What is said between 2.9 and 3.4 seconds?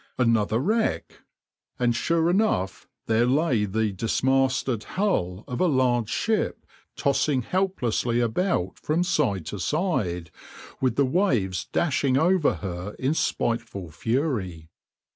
there